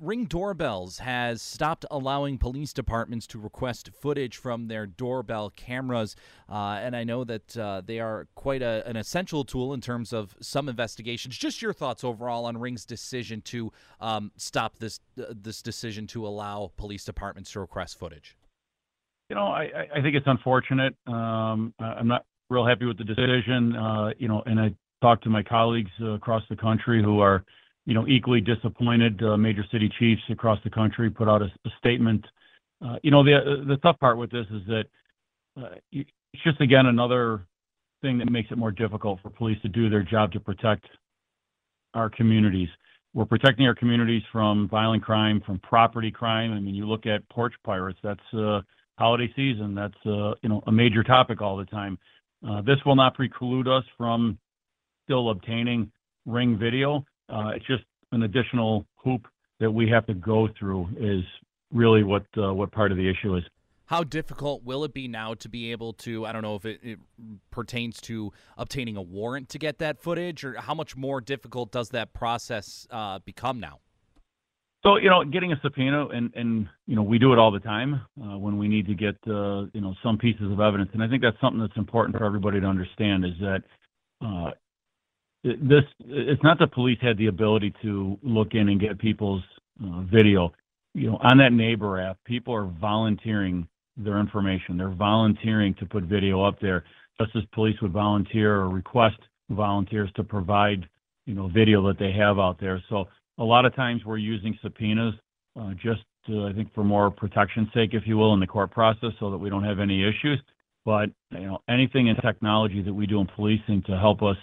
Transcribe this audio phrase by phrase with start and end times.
[0.00, 6.16] Ring Doorbells has stopped allowing police departments to request footage from their doorbell cameras.
[6.50, 10.12] Uh, and I know that uh, they are quite a, an essential tool in terms
[10.12, 11.38] of some investigations.
[11.38, 16.26] Just your thoughts overall on Ring's decision to um, stop this uh, this decision to
[16.26, 18.36] allow police departments to request footage.
[19.30, 20.96] You know, I, I- think it's unfortunate.
[21.06, 23.76] Um, I'm not real happy with the decision.
[23.76, 27.44] Uh, you know, and I talked to my colleagues uh, across the country who are,
[27.86, 29.22] you know, equally disappointed.
[29.22, 32.24] Uh, major city chiefs across the country put out a, statement.
[32.84, 34.84] Uh, you know, the the tough part with this is that
[35.60, 36.10] uh, it's
[36.42, 37.46] just again another
[38.02, 40.84] thing that makes it more difficult for police to do their job to protect
[41.94, 42.68] our communities.
[43.12, 46.52] We're protecting our communities from violent crime, from property crime.
[46.52, 47.98] I mean, you look at porch pirates.
[48.02, 48.64] That's
[48.98, 49.74] holiday season.
[49.74, 51.98] That's you know a major topic all the time.
[52.64, 54.38] This will not preclude us from
[55.04, 55.90] still obtaining
[56.26, 57.04] ring video.
[57.28, 59.26] Uh, it's just an additional hoop
[59.60, 60.88] that we have to go through.
[60.98, 61.24] Is
[61.72, 63.44] really what uh, what part of the issue is.
[63.86, 66.24] How difficult will it be now to be able to?
[66.24, 66.98] I don't know if it, it
[67.50, 71.90] pertains to obtaining a warrant to get that footage, or how much more difficult does
[71.90, 73.80] that process uh, become now?
[74.84, 77.60] So you know, getting a subpoena, and and you know, we do it all the
[77.60, 81.02] time uh, when we need to get uh, you know some pieces of evidence, and
[81.02, 83.62] I think that's something that's important for everybody to understand is that
[84.22, 84.50] uh,
[85.44, 89.42] this it's not that police had the ability to look in and get people's
[89.84, 90.52] uh, video.
[90.94, 94.76] You know, on that neighbor app, people are volunteering their information.
[94.76, 96.84] They're volunteering to put video up there,
[97.20, 99.18] just as police would volunteer or request
[99.50, 100.88] volunteers to provide
[101.26, 102.82] you know video that they have out there.
[102.88, 103.04] So
[103.38, 105.14] a lot of times we're using subpoenas
[105.60, 109.10] uh, just I think for more protection's sake, if you will, in the court process,
[109.20, 110.40] so that we don't have any issues.
[110.86, 114.36] But you know, anything in technology that we do in policing to help us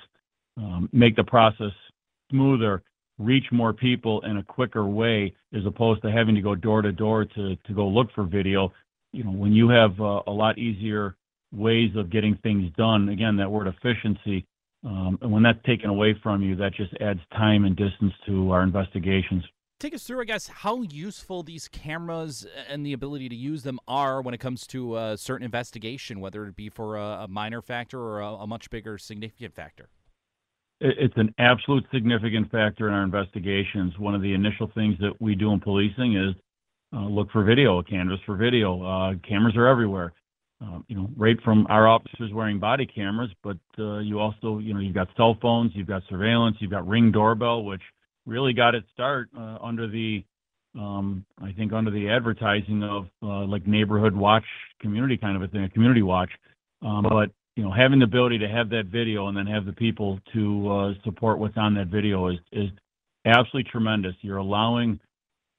[0.91, 1.71] make the process
[2.29, 2.83] smoother,
[3.17, 6.91] reach more people in a quicker way, as opposed to having to go door to
[6.91, 8.71] door to go look for video.
[9.13, 11.15] You know, when you have uh, a lot easier
[11.51, 14.45] ways of getting things done, again, that word efficiency,
[14.85, 18.51] um, and when that's taken away from you, that just adds time and distance to
[18.51, 19.43] our investigations.
[19.79, 23.79] Take us through, I guess, how useful these cameras and the ability to use them
[23.87, 27.61] are when it comes to a certain investigation, whether it be for a, a minor
[27.61, 29.89] factor or a, a much bigger significant factor.
[30.81, 33.97] It- It's an absolute significant factor in our investigations.
[33.99, 36.35] One of the initial things that we do in policing is
[36.93, 38.81] uh, look for video, canvas for video.
[38.83, 40.11] Uh, cameras are everywhere.
[40.61, 44.73] Uh, you know, right from our officers wearing body cameras, but uh, you also, you
[44.73, 47.81] know, you've got cell phones, you've got surveillance, you've got Ring doorbell, which
[48.27, 50.23] really got its start under the,
[50.77, 54.45] um, I think, under the advertising of like neighborhood watch,
[54.79, 56.31] community kind of a thing, a community watch.
[56.83, 59.73] Um, but you know, having the ability to have that video and then have the
[59.73, 62.69] people to uh, support what's on that video is is
[63.25, 64.15] absolutely tremendous.
[64.21, 64.99] You're allowing,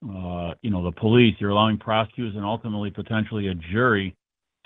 [0.04, 4.16] uh, you know, the police, you're allowing prosecutors, and ultimately potentially a jury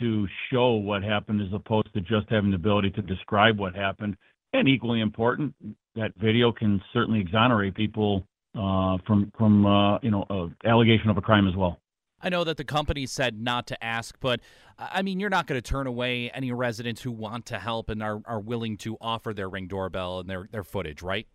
[0.01, 4.17] to show what happened, as opposed to just having the ability to describe what happened.
[4.53, 5.55] And equally important,
[5.97, 11.17] that video can certainly exonerate people uh, from from uh, you know, uh, allegation of
[11.17, 11.81] a crime as well.
[12.21, 14.41] I know that the company said not to ask, but
[14.79, 18.03] I mean, you're not going to turn away any residents who want to help and
[18.03, 21.27] are, are willing to offer their ring doorbell and their, their footage, right?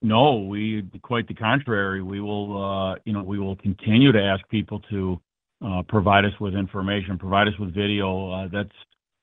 [0.00, 2.02] No, we quite the contrary.
[2.02, 5.20] We will, uh, you know, we will continue to ask people to
[5.64, 8.30] uh, provide us with information, provide us with video.
[8.30, 8.74] Uh, that's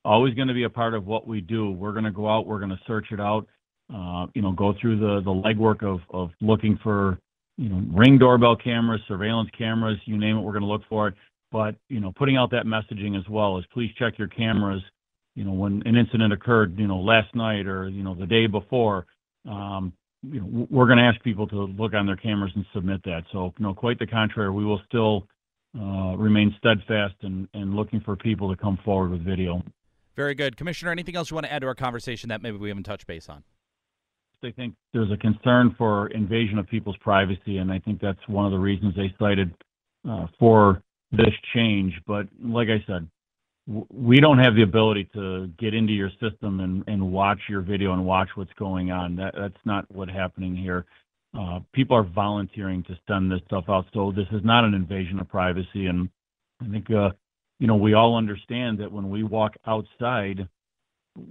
[0.04, 1.72] always going to be a part of what we do.
[1.72, 3.48] We're going to go out, we're going to search it out,
[3.94, 7.20] uh, you know, go through the the legwork of of looking for,
[7.58, 11.08] you know, ring doorbell cameras, surveillance cameras, you name it, we're going to look for
[11.08, 11.14] it.
[11.52, 14.82] But you know, putting out that messaging as well as please check your cameras.
[15.36, 18.48] You know, when an incident occurred, you know, last night or you know the day
[18.48, 19.06] before.
[19.50, 19.94] Um,
[20.24, 23.24] we're going to ask people to look on their cameras and submit that.
[23.32, 25.28] So, you know, quite the contrary, we will still
[25.80, 29.62] uh, remain steadfast and, and looking for people to come forward with video.
[30.16, 30.56] Very good.
[30.58, 33.06] Commissioner, anything else you want to add to our conversation that maybe we haven't touched
[33.06, 33.44] base on?
[34.46, 38.46] I think there's a concern for invasion of people's privacy, and I think that's one
[38.46, 39.54] of the reasons they cited
[40.10, 40.82] uh, for
[41.12, 41.94] this change.
[42.06, 43.08] But like I said,
[43.68, 47.94] we don't have the ability to get into your system and, and watch your video
[47.94, 49.16] and watch what's going on.
[49.16, 50.86] That, that's not what's happening here.
[51.38, 55.20] Uh, people are volunteering to send this stuff out, so this is not an invasion
[55.20, 55.88] of privacy.
[55.88, 56.10] And
[56.62, 57.10] I think, uh,
[57.60, 60.48] you know, we all understand that when we walk outside,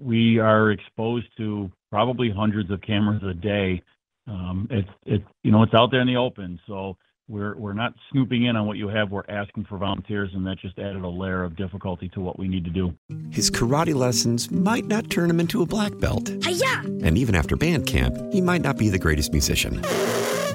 [0.03, 3.81] we are exposed to probably hundreds of cameras a day.
[4.27, 6.97] Um, it's it's you know it's out there in the open, so
[7.29, 9.13] we're we're not snooping in on what you have.
[9.13, 12.49] We're asking for volunteers, and that just added a layer of difficulty to what we
[12.49, 12.93] need to do.
[13.31, 16.31] His karate lessons might not turn him into a black belt.
[16.43, 16.81] Hiya!
[17.05, 19.81] And even after band camp, he might not be the greatest musician.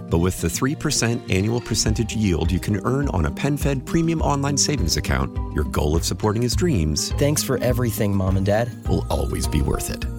[0.10, 4.58] But with the 3% annual percentage yield you can earn on a PenFed premium online
[4.58, 8.72] savings account, your goal of supporting his dreams Thanks for everything, Mom and Dad.
[8.90, 10.19] will always be worth it.